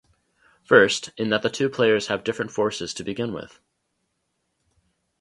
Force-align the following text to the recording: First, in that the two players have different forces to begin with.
First, 0.63 1.11
in 1.15 1.29
that 1.29 1.43
the 1.43 1.49
two 1.51 1.69
players 1.69 2.07
have 2.07 2.23
different 2.23 2.49
forces 2.49 2.91
to 2.95 3.03
begin 3.03 3.33
with. 3.33 3.59